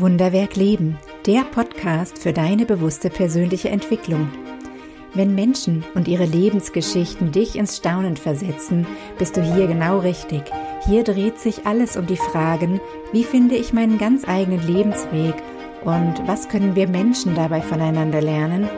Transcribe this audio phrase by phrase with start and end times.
[0.00, 0.96] Wunderwerk Leben,
[1.26, 4.30] der Podcast für deine bewusste persönliche Entwicklung.
[5.12, 8.86] Wenn Menschen und ihre Lebensgeschichten dich ins Staunen versetzen,
[9.18, 10.42] bist du hier genau richtig.
[10.86, 12.80] Hier dreht sich alles um die Fragen,
[13.12, 15.34] wie finde ich meinen ganz eigenen Lebensweg
[15.84, 18.68] und was können wir Menschen dabei voneinander lernen?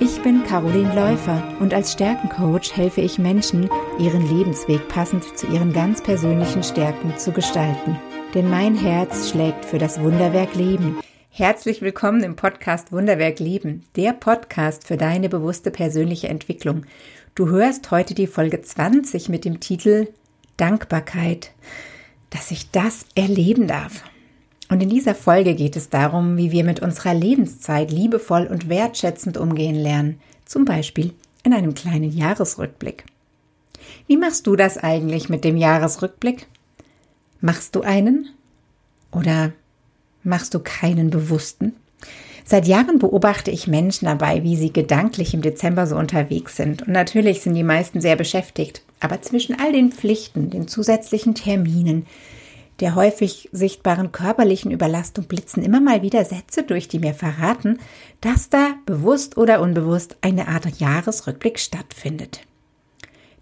[0.00, 5.72] Ich bin Caroline Läufer und als Stärkencoach helfe ich Menschen, ihren Lebensweg passend zu ihren
[5.72, 7.98] ganz persönlichen Stärken zu gestalten
[8.34, 11.00] denn mein Herz schlägt für das Wunderwerk Leben.
[11.30, 16.84] Herzlich willkommen im Podcast Wunderwerk Leben, der Podcast für deine bewusste persönliche Entwicklung.
[17.34, 20.08] Du hörst heute die Folge 20 mit dem Titel
[20.58, 21.52] Dankbarkeit,
[22.28, 24.04] dass ich das erleben darf.
[24.68, 29.38] Und in dieser Folge geht es darum, wie wir mit unserer Lebenszeit liebevoll und wertschätzend
[29.38, 31.14] umgehen lernen, zum Beispiel
[31.44, 33.04] in einem kleinen Jahresrückblick.
[34.06, 36.46] Wie machst du das eigentlich mit dem Jahresrückblick?
[37.40, 38.30] Machst du einen
[39.12, 39.52] oder
[40.24, 41.74] machst du keinen bewussten?
[42.44, 46.82] Seit Jahren beobachte ich Menschen dabei, wie sie gedanklich im Dezember so unterwegs sind.
[46.82, 48.82] Und natürlich sind die meisten sehr beschäftigt.
[49.00, 52.06] Aber zwischen all den Pflichten, den zusätzlichen Terminen,
[52.80, 57.80] der häufig sichtbaren körperlichen Überlastung blitzen immer mal wieder Sätze durch, die mir verraten,
[58.20, 62.40] dass da bewusst oder unbewusst eine Art Jahresrückblick stattfindet.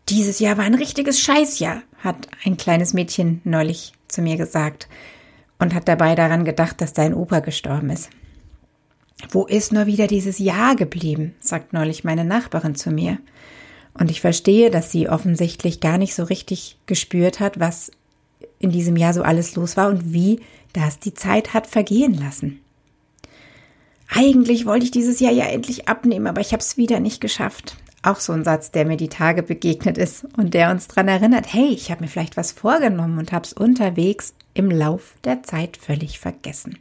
[0.09, 4.89] Dieses Jahr war ein richtiges Scheißjahr, hat ein kleines Mädchen neulich zu mir gesagt
[5.59, 8.11] und hat dabei daran gedacht, dass dein Opa gestorben ist.
[9.31, 11.35] Wo ist nur wieder dieses Jahr geblieben?
[11.41, 13.19] sagt neulich meine Nachbarin zu mir.
[13.95, 17.91] Und ich verstehe, dass sie offensichtlich gar nicht so richtig gespürt hat, was
[18.59, 20.41] in diesem Jahr so alles los war und wie
[20.73, 22.61] das die Zeit hat vergehen lassen.
[24.09, 27.77] Eigentlich wollte ich dieses Jahr ja endlich abnehmen, aber ich habe es wieder nicht geschafft.
[28.03, 31.53] Auch so ein Satz, der mir die Tage begegnet ist und der uns daran erinnert,
[31.53, 35.77] hey, ich habe mir vielleicht was vorgenommen und habe es unterwegs im Lauf der Zeit
[35.77, 36.79] völlig vergessen.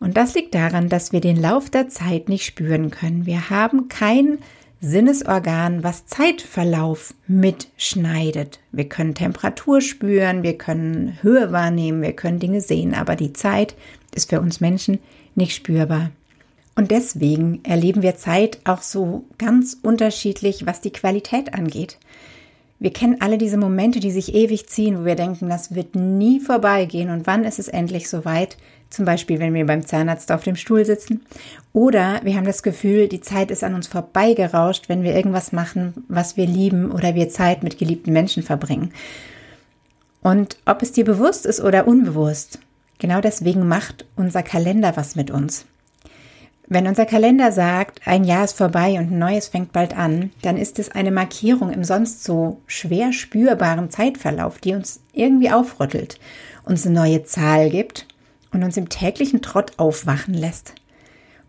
[0.00, 3.24] Und das liegt daran, dass wir den Lauf der Zeit nicht spüren können.
[3.24, 4.38] Wir haben kein
[4.80, 8.60] Sinnesorgan, was Zeitverlauf mitschneidet.
[8.70, 13.76] Wir können Temperatur spüren, wir können Höhe wahrnehmen, wir können Dinge sehen, aber die Zeit
[14.14, 14.98] ist für uns Menschen
[15.34, 16.10] nicht spürbar.
[16.76, 21.98] Und deswegen erleben wir Zeit auch so ganz unterschiedlich, was die Qualität angeht.
[22.80, 26.40] Wir kennen alle diese Momente, die sich ewig ziehen, wo wir denken, das wird nie
[26.40, 28.56] vorbeigehen und wann ist es endlich soweit?
[28.90, 31.24] Zum Beispiel, wenn wir beim Zahnarzt auf dem Stuhl sitzen.
[31.72, 36.04] Oder wir haben das Gefühl, die Zeit ist an uns vorbeigerauscht, wenn wir irgendwas machen,
[36.08, 38.92] was wir lieben oder wir Zeit mit geliebten Menschen verbringen.
[40.22, 42.58] Und ob es dir bewusst ist oder unbewusst,
[42.98, 45.66] genau deswegen macht unser Kalender was mit uns.
[46.74, 50.56] Wenn unser Kalender sagt, ein Jahr ist vorbei und ein neues fängt bald an, dann
[50.56, 56.18] ist es eine Markierung im sonst so schwer spürbaren Zeitverlauf, die uns irgendwie aufrüttelt,
[56.64, 58.08] uns eine neue Zahl gibt
[58.52, 60.74] und uns im täglichen Trott aufwachen lässt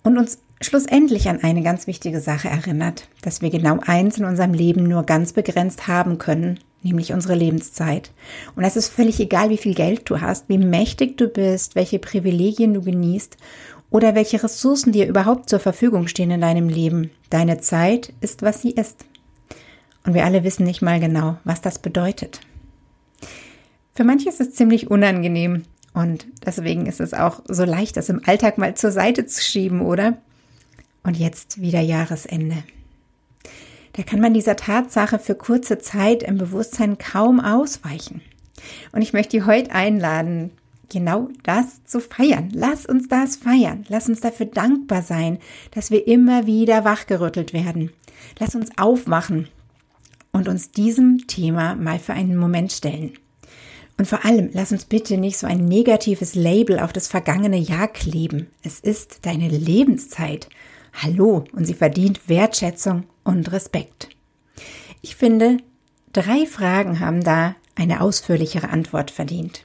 [0.03, 4.53] und uns schlussendlich an eine ganz wichtige Sache erinnert, dass wir genau eins in unserem
[4.53, 8.11] Leben nur ganz begrenzt haben können, nämlich unsere Lebenszeit.
[8.55, 11.97] Und es ist völlig egal, wie viel Geld du hast, wie mächtig du bist, welche
[11.97, 13.37] Privilegien du genießt
[13.95, 17.11] oder welche Ressourcen dir überhaupt zur Verfügung stehen in deinem Leben.
[17.29, 19.05] Deine Zeit ist, was sie ist.
[20.05, 22.41] Und wir alle wissen nicht mal genau, was das bedeutet.
[23.93, 25.63] Für manche ist es ziemlich unangenehm
[25.93, 29.79] und deswegen ist es auch so leicht, das im Alltag mal zur Seite zu schieben,
[29.79, 30.17] oder?
[31.03, 32.57] Und jetzt wieder Jahresende.
[33.93, 38.19] Da kann man dieser Tatsache für kurze Zeit im Bewusstsein kaum ausweichen.
[38.91, 40.51] Und ich möchte dich heute einladen,
[40.89, 42.49] genau das zu feiern.
[42.53, 43.85] Lass uns das feiern.
[43.89, 45.39] Lass uns dafür dankbar sein,
[45.71, 47.91] dass wir immer wieder wachgerüttelt werden.
[48.39, 49.47] Lass uns aufmachen
[50.31, 53.13] und uns diesem Thema mal für einen Moment stellen.
[53.97, 57.87] Und vor allem, lass uns bitte nicht so ein negatives Label auf das vergangene Jahr
[57.87, 58.47] kleben.
[58.61, 60.49] Es ist deine Lebenszeit.
[61.01, 64.09] Hallo, und sie verdient Wertschätzung und Respekt.
[65.01, 65.57] Ich finde,
[66.11, 69.63] drei Fragen haben da eine ausführlichere Antwort verdient.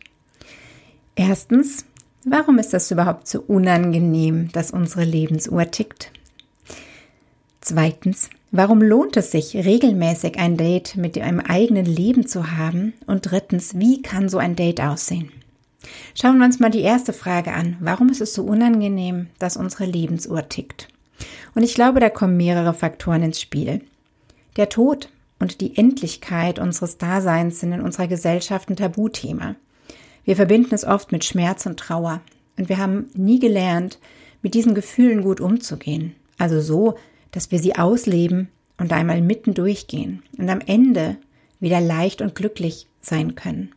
[1.15, 1.85] Erstens,
[2.25, 6.13] warum ist das überhaupt so unangenehm, dass unsere Lebensuhr tickt?
[7.61, 12.95] Zweitens, warum lohnt es sich, regelmäßig ein Date mit einem eigenen Leben zu haben?
[13.07, 15.31] Und drittens, wie kann so ein Date aussehen?
[16.15, 17.77] Schauen wir uns mal die erste Frage an.
[17.81, 20.89] Warum ist es so unangenehm, dass unsere Lebensuhr tickt?
[21.55, 23.83] Und ich glaube, da kommen mehrere Faktoren ins Spiel.
[24.57, 25.09] Der Tod
[25.39, 29.57] und die Endlichkeit unseres Daseins sind in unserer Gesellschaft ein Tabuthema.
[30.25, 32.21] Wir verbinden es oft mit Schmerz und Trauer.
[32.59, 33.99] Und wir haben nie gelernt,
[34.43, 36.15] mit diesen Gefühlen gut umzugehen.
[36.39, 36.97] Also so,
[37.31, 41.17] dass wir sie ausleben und einmal mitten durchgehen und am Ende
[41.61, 43.75] wieder leicht und glücklich sein können.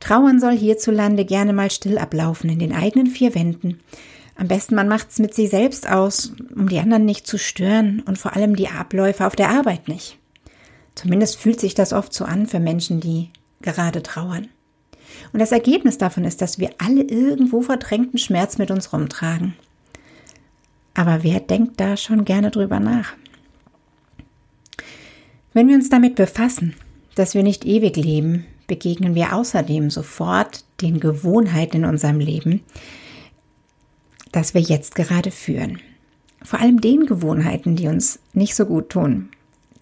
[0.00, 3.80] Trauern soll hierzulande gerne mal still ablaufen in den eigenen vier Wänden.
[4.36, 8.18] Am besten man macht's mit sich selbst aus, um die anderen nicht zu stören und
[8.18, 10.18] vor allem die Abläufe auf der Arbeit nicht.
[10.94, 13.30] Zumindest fühlt sich das oft so an für Menschen, die
[13.62, 14.48] gerade trauern.
[15.34, 19.54] Und das Ergebnis davon ist, dass wir alle irgendwo verdrängten Schmerz mit uns rumtragen.
[20.94, 23.14] Aber wer denkt da schon gerne drüber nach?
[25.52, 26.76] Wenn wir uns damit befassen,
[27.16, 32.60] dass wir nicht ewig leben, begegnen wir außerdem sofort den Gewohnheiten in unserem Leben,
[34.30, 35.80] das wir jetzt gerade führen.
[36.44, 39.30] Vor allem den Gewohnheiten, die uns nicht so gut tun.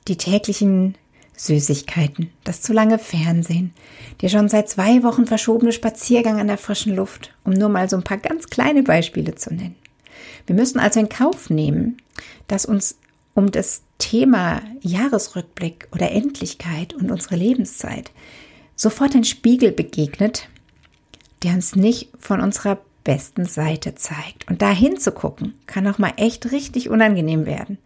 [0.09, 0.97] Die täglichen
[1.43, 3.75] Süßigkeiten, das zu lange Fernsehen,
[4.21, 7.97] der schon seit zwei Wochen verschobene Spaziergang an der frischen Luft, um nur mal so
[7.97, 9.75] ein paar ganz kleine Beispiele zu nennen.
[10.47, 11.97] Wir müssen also in Kauf nehmen,
[12.47, 12.99] dass uns
[13.35, 18.13] um das Thema Jahresrückblick oder Endlichkeit und unsere Lebenszeit
[18.77, 20.49] sofort ein Spiegel begegnet,
[21.43, 24.49] der uns nicht von unserer besten Seite zeigt.
[24.49, 27.79] Und da hinzugucken, kann auch mal echt richtig unangenehm werden.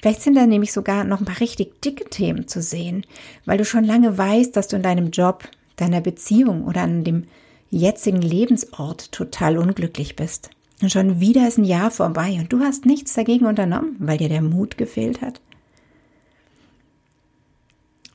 [0.00, 3.06] Vielleicht sind da nämlich sogar noch ein paar richtig dicke Themen zu sehen,
[3.44, 7.24] weil du schon lange weißt, dass du in deinem Job, deiner Beziehung oder an dem
[7.70, 10.50] jetzigen Lebensort total unglücklich bist.
[10.82, 14.28] Und schon wieder ist ein Jahr vorbei und du hast nichts dagegen unternommen, weil dir
[14.28, 15.40] der Mut gefehlt hat.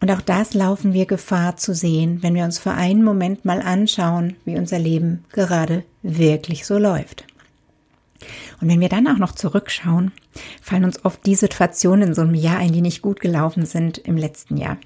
[0.01, 3.61] Und auch das laufen wir Gefahr zu sehen, wenn wir uns für einen Moment mal
[3.61, 7.25] anschauen, wie unser Leben gerade wirklich so läuft.
[8.61, 10.11] Und wenn wir dann auch noch zurückschauen,
[10.61, 13.97] fallen uns oft die Situationen in so einem Jahr ein, die nicht gut gelaufen sind
[13.97, 14.77] im letzten Jahr.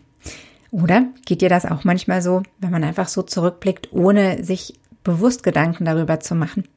[0.72, 5.44] Oder geht dir das auch manchmal so, wenn man einfach so zurückblickt, ohne sich bewusst
[5.44, 6.68] Gedanken darüber zu machen?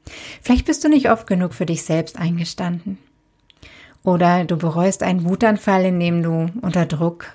[0.43, 2.99] Vielleicht bist du nicht oft genug für dich selbst eingestanden.
[4.03, 7.33] Oder du bereust einen Wutanfall, in dem du unter Druck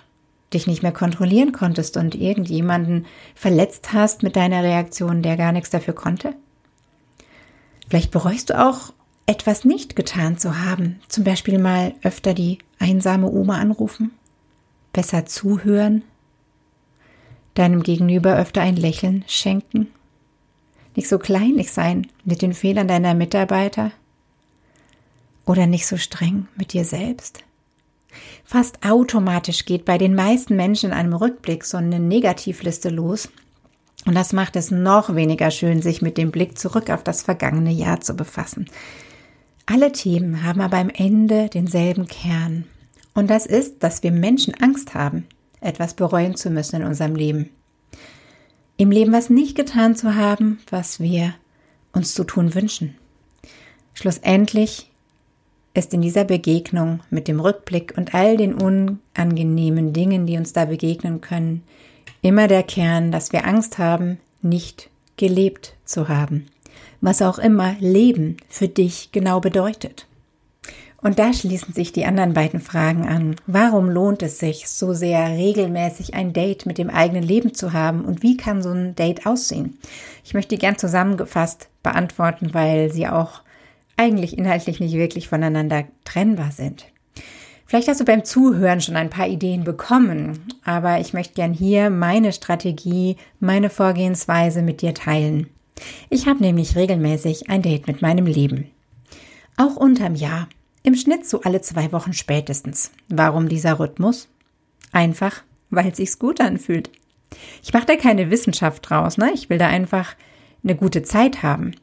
[0.53, 3.05] dich nicht mehr kontrollieren konntest und irgendjemanden
[3.35, 6.33] verletzt hast mit deiner Reaktion, der gar nichts dafür konnte?
[7.87, 8.93] Vielleicht bereust du auch,
[9.25, 14.11] etwas nicht getan zu haben, zum Beispiel mal öfter die einsame Oma anrufen,
[14.93, 16.03] besser zuhören,
[17.53, 19.87] deinem Gegenüber öfter ein Lächeln schenken,
[20.95, 23.91] nicht so kleinlich sein mit den Fehlern deiner Mitarbeiter
[25.45, 27.43] oder nicht so streng mit dir selbst.
[28.43, 33.29] Fast automatisch geht bei den meisten Menschen in einem Rückblick so eine Negativliste los.
[34.05, 37.71] Und das macht es noch weniger schön, sich mit dem Blick zurück auf das vergangene
[37.71, 38.67] Jahr zu befassen.
[39.65, 42.65] Alle Themen haben aber am Ende denselben Kern.
[43.13, 45.27] Und das ist, dass wir Menschen Angst haben,
[45.59, 47.49] etwas bereuen zu müssen in unserem Leben.
[48.77, 51.35] Im Leben was nicht getan zu haben, was wir
[51.93, 52.95] uns zu tun wünschen.
[53.93, 54.90] Schlussendlich
[55.73, 60.65] ist in dieser Begegnung mit dem Rückblick und all den unangenehmen Dingen, die uns da
[60.65, 61.63] begegnen können,
[62.21, 66.47] immer der Kern, dass wir Angst haben, nicht gelebt zu haben.
[66.99, 70.07] Was auch immer Leben für dich genau bedeutet.
[71.01, 73.35] Und da schließen sich die anderen beiden Fragen an.
[73.47, 78.05] Warum lohnt es sich, so sehr regelmäßig ein Date mit dem eigenen Leben zu haben
[78.05, 79.79] und wie kann so ein Date aussehen?
[80.23, 83.41] Ich möchte die gern zusammengefasst beantworten, weil sie auch
[84.01, 86.85] eigentlich inhaltlich nicht wirklich voneinander trennbar sind.
[87.67, 91.89] Vielleicht hast du beim Zuhören schon ein paar Ideen bekommen, aber ich möchte gern hier
[91.89, 95.47] meine Strategie, meine Vorgehensweise mit dir teilen.
[96.09, 98.69] Ich habe nämlich regelmäßig ein Date mit meinem Leben.
[99.55, 100.49] Auch unterm Jahr.
[100.83, 102.91] Im Schnitt so alle zwei Wochen spätestens.
[103.07, 104.27] Warum dieser Rhythmus?
[104.91, 106.89] Einfach, weil es sich gut anfühlt.
[107.63, 109.31] Ich mache da keine Wissenschaft draus, ne?
[109.33, 110.15] Ich will da einfach
[110.63, 111.73] eine gute Zeit haben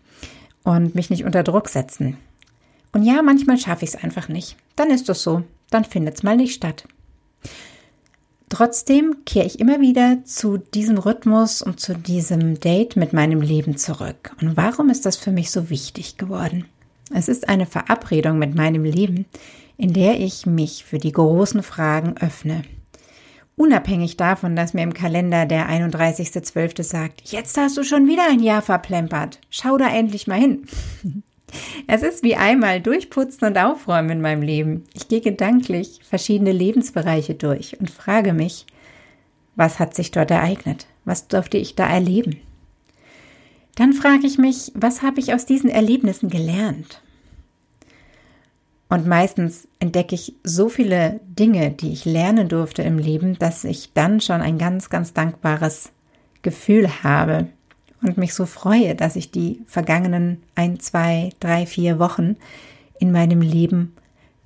[0.69, 2.19] und mich nicht unter Druck setzen.
[2.93, 4.57] Und ja, manchmal schaffe ich es einfach nicht.
[4.77, 5.43] Dann ist es so.
[5.71, 6.85] Dann findet es mal nicht statt.
[8.51, 13.79] Trotzdem kehre ich immer wieder zu diesem Rhythmus und zu diesem Date mit meinem Leben
[13.79, 14.35] zurück.
[14.43, 16.67] Und warum ist das für mich so wichtig geworden?
[17.15, 19.25] Es ist eine Verabredung mit meinem Leben,
[19.79, 22.63] in der ich mich für die großen Fragen öffne.
[23.59, 26.85] Unabhängig davon, dass mir im Kalender der 31.12.
[26.85, 29.41] sagt, jetzt hast du schon wieder ein Jahr verplempert.
[29.51, 30.67] Schau da endlich mal hin.
[31.87, 34.85] Es ist wie einmal durchputzen und aufräumen in meinem Leben.
[34.93, 38.67] Ich gehe gedanklich verschiedene Lebensbereiche durch und frage mich,
[39.57, 40.87] was hat sich dort ereignet?
[41.07, 42.39] Was durfte ich da erleben?
[43.77, 47.01] Dann frage ich mich, was habe ich aus diesen Erlebnissen gelernt?
[48.89, 53.93] Und meistens entdecke ich so viele Dinge, die ich lernen durfte im Leben, dass ich
[53.93, 55.93] dann schon ein ganz, ganz dankbares
[56.41, 57.49] Gefühl habe
[58.01, 62.37] und mich so freue, dass ich die vergangenen ein, zwei, drei, vier Wochen
[62.99, 63.95] in meinem Leben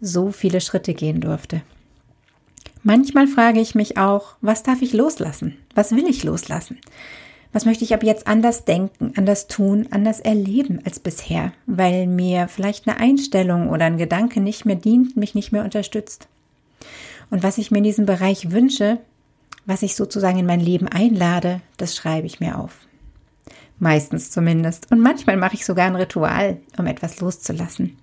[0.00, 1.62] so viele Schritte gehen durfte.
[2.82, 5.56] Manchmal frage ich mich auch, was darf ich loslassen?
[5.74, 6.78] Was will ich loslassen?
[7.52, 12.48] Was möchte ich ab jetzt anders denken, anders tun, anders erleben als bisher, weil mir
[12.48, 16.28] vielleicht eine Einstellung oder ein Gedanke nicht mehr dient, mich nicht mehr unterstützt?
[17.30, 18.98] Und was ich mir in diesem Bereich wünsche,
[19.66, 22.78] was ich sozusagen in mein Leben einlade, das schreibe ich mir auf.
[23.78, 24.90] Meistens zumindest.
[24.90, 27.96] Und manchmal mache ich sogar ein Ritual, um etwas loszulassen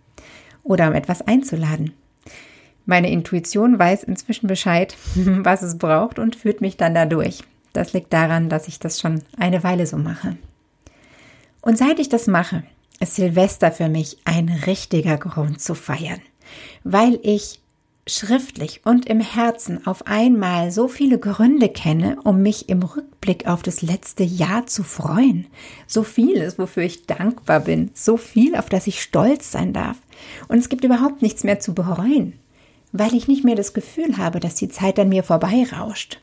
[0.64, 1.94] oder um etwas einzuladen.
[2.86, 7.44] Meine Intuition weiß inzwischen Bescheid, was es braucht und führt mich dann dadurch.
[7.74, 10.38] Das liegt daran, dass ich das schon eine Weile so mache.
[11.62, 12.64] Und seit ich das mache,
[13.00, 16.22] ist Silvester für mich ein richtiger Grund zu feiern,
[16.84, 17.62] weil ich
[18.08, 23.62] schriftlich und im Herzen auf einmal so viele Gründe kenne, um mich im Rückblick auf
[23.62, 25.46] das letzte Jahr zu freuen.
[25.86, 29.98] So vieles, wofür ich dankbar bin, so viel, auf das ich stolz sein darf.
[30.48, 32.34] Und es gibt überhaupt nichts mehr zu bereuen
[32.92, 36.20] weil ich nicht mehr das Gefühl habe, dass die Zeit an mir vorbeirauscht.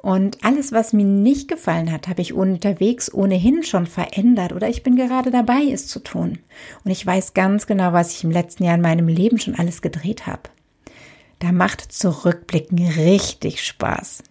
[0.00, 4.84] Und alles, was mir nicht gefallen hat, habe ich unterwegs ohnehin schon verändert oder ich
[4.84, 6.38] bin gerade dabei, es zu tun.
[6.84, 9.82] Und ich weiß ganz genau, was ich im letzten Jahr in meinem Leben schon alles
[9.82, 10.42] gedreht habe.
[11.40, 14.22] Da macht Zurückblicken richtig Spaß.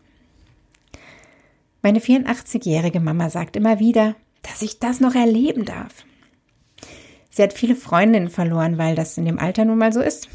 [1.81, 6.05] Meine 84-jährige Mama sagt immer wieder, dass ich das noch erleben darf.
[7.29, 10.29] Sie hat viele Freundinnen verloren, weil das in dem Alter nun mal so ist.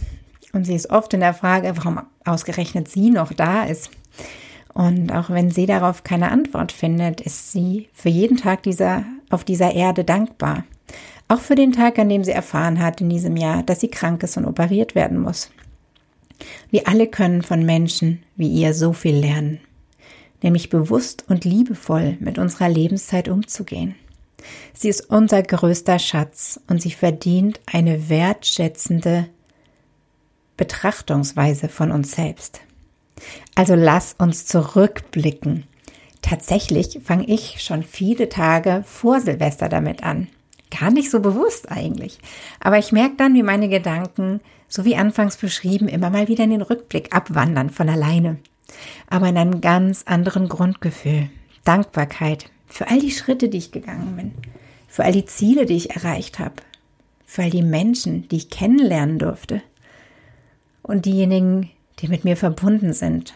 [0.53, 3.91] Und sie ist oft in der Frage, warum ausgerechnet sie noch da ist.
[4.75, 9.45] Und auch wenn sie darauf keine Antwort findet, ist sie für jeden Tag dieser, auf
[9.45, 10.65] dieser Erde dankbar.
[11.29, 14.23] Auch für den Tag, an dem sie erfahren hat in diesem Jahr, dass sie krank
[14.23, 15.51] ist und operiert werden muss.
[16.71, 19.61] Wir alle können von Menschen wie ihr so viel lernen,
[20.43, 23.95] nämlich bewusst und liebevoll mit unserer Lebenszeit umzugehen.
[24.75, 29.29] Sie ist unser größter Schatz und sie verdient eine wertschätzende
[30.57, 32.61] Betrachtungsweise von uns selbst.
[33.55, 35.65] Also lass uns zurückblicken.
[36.23, 40.29] Tatsächlich fange ich schon viele Tage vor Silvester damit an.
[40.71, 42.19] Gar nicht so bewusst eigentlich.
[42.61, 46.51] Aber ich merke dann, wie meine Gedanken, so wie anfangs beschrieben, immer mal wieder in
[46.51, 48.39] den Rückblick abwandern von alleine.
[49.11, 51.29] Aber in einem ganz anderen Grundgefühl.
[51.65, 54.33] Dankbarkeit für all die Schritte, die ich gegangen bin.
[54.89, 56.55] Für all die Ziele, die ich erreicht habe.
[57.27, 59.63] Für all die Menschen, die ich kennenlernen durfte
[60.83, 61.71] und diejenigen,
[62.03, 63.35] die mit mir verbunden sind.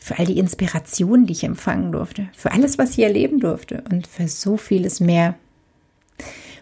[0.00, 2.28] Für all die Inspirationen, die ich empfangen durfte.
[2.36, 3.82] Für alles, was ich erleben durfte.
[3.90, 5.34] Und für so vieles mehr.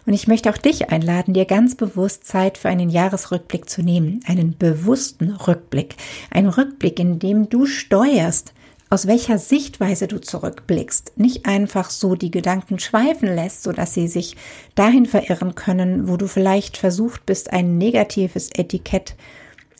[0.05, 4.21] Und ich möchte auch dich einladen, dir ganz bewusst Zeit für einen Jahresrückblick zu nehmen.
[4.25, 5.95] Einen bewussten Rückblick.
[6.31, 8.53] Einen Rückblick, in dem du steuerst,
[8.89, 14.07] aus welcher Sichtweise du zurückblickst, nicht einfach so die Gedanken schweifen lässt, so dass sie
[14.07, 14.37] sich
[14.75, 19.15] dahin verirren können, wo du vielleicht versucht bist, ein negatives Etikett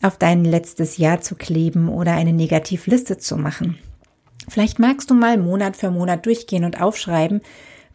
[0.01, 3.77] auf dein letztes Jahr zu kleben oder eine Negativliste zu machen.
[4.47, 7.41] Vielleicht magst du mal Monat für Monat durchgehen und aufschreiben,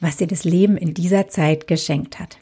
[0.00, 2.38] was dir das Leben in dieser Zeit geschenkt hat.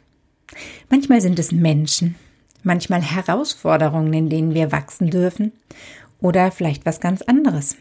[0.89, 2.15] Manchmal sind es Menschen,
[2.63, 5.53] manchmal Herausforderungen, in denen wir wachsen dürfen
[6.19, 7.77] oder vielleicht was ganz anderes.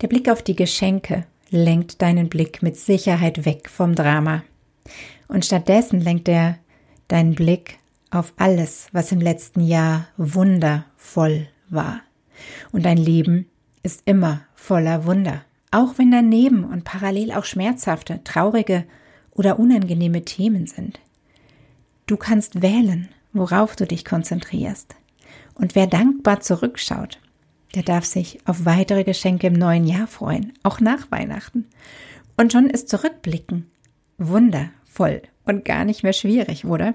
[0.00, 4.44] Der Blick auf die Geschenke lenkt deinen Blick mit Sicherheit weg vom Drama
[5.28, 6.58] und stattdessen lenkt er
[7.08, 7.78] deinen Blick
[8.14, 12.00] auf alles, was im letzten Jahr wundervoll war.
[12.72, 13.46] Und dein Leben
[13.82, 18.84] ist immer voller Wunder, auch wenn daneben und parallel auch schmerzhafte, traurige
[19.32, 21.00] oder unangenehme Themen sind.
[22.06, 24.94] Du kannst wählen, worauf du dich konzentrierst.
[25.54, 27.18] Und wer dankbar zurückschaut,
[27.74, 31.66] der darf sich auf weitere Geschenke im neuen Jahr freuen, auch nach Weihnachten.
[32.36, 33.70] Und schon ist Zurückblicken
[34.18, 36.94] wundervoll und gar nicht mehr schwierig, oder?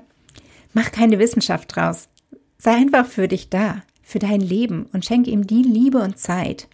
[0.74, 2.10] Mach keine Wissenschaft draus.
[2.58, 6.68] Sei einfach für dich da, für dein Leben und schenke ihm die Liebe und Zeit,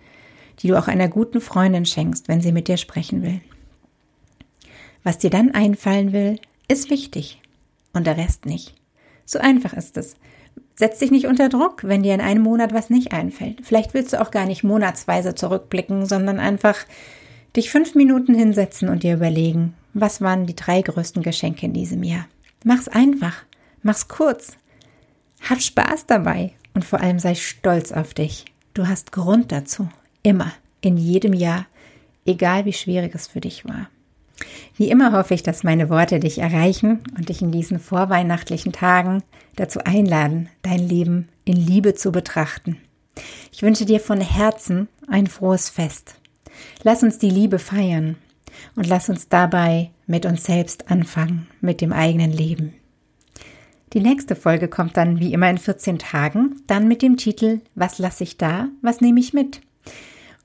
[0.59, 3.41] die du auch einer guten Freundin schenkst, wenn sie mit dir sprechen will.
[5.03, 7.41] Was dir dann einfallen will, ist wichtig
[7.93, 8.73] und der Rest nicht.
[9.25, 10.15] So einfach ist es.
[10.75, 13.61] Setz dich nicht unter Druck, wenn dir in einem Monat was nicht einfällt.
[13.63, 16.75] Vielleicht willst du auch gar nicht monatsweise zurückblicken, sondern einfach
[17.55, 22.03] dich fünf Minuten hinsetzen und dir überlegen, was waren die drei größten Geschenke in diesem
[22.03, 22.27] Jahr.
[22.63, 23.45] Mach's einfach.
[23.85, 24.57] Mach's kurz.
[25.47, 28.45] Hab Spaß dabei und vor allem sei stolz auf dich.
[28.73, 29.87] Du hast Grund dazu.
[30.23, 30.51] Immer.
[30.81, 31.67] In jedem Jahr.
[32.25, 33.91] Egal wie schwierig es für dich war.
[34.75, 39.21] Wie immer hoffe ich, dass meine Worte dich erreichen und dich in diesen vorweihnachtlichen Tagen
[39.55, 42.77] dazu einladen, dein Leben in Liebe zu betrachten.
[43.51, 46.15] Ich wünsche dir von Herzen ein frohes Fest.
[46.81, 48.15] Lass uns die Liebe feiern
[48.75, 52.73] und lass uns dabei mit uns selbst anfangen, mit dem eigenen Leben.
[53.95, 57.97] Die nächste Folge kommt dann wie immer in 14 Tagen, dann mit dem Titel Was
[57.97, 59.61] lasse ich da, was nehme ich mit?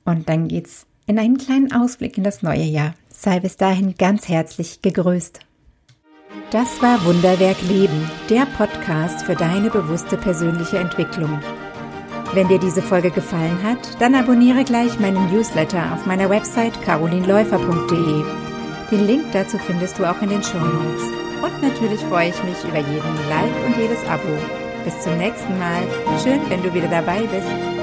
[0.04, 2.94] Und dann geht's in einen kleinen Ausblick in das neue Jahr.
[3.08, 5.40] Sei bis dahin ganz herzlich gegrüßt.
[6.52, 11.40] Das war Wunderwerk Leben, der Podcast für deine bewusste persönliche Entwicklung.
[12.32, 18.24] Wenn dir diese Folge gefallen hat, dann abonniere gleich meinen Newsletter auf meiner Website carolinläufer.de.
[18.92, 21.19] Den Link dazu findest du auch in den Show Notes.
[21.42, 24.36] Und natürlich freue ich mich über jeden Like und jedes Abo.
[24.84, 25.82] Bis zum nächsten Mal.
[26.22, 27.79] Schön, wenn du wieder dabei bist.